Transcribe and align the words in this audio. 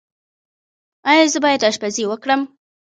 ایا 1.09 1.25
زه 1.33 1.39
باید 1.45 1.61
اشپزي 1.69 2.03
وکړم؟ 2.07 2.41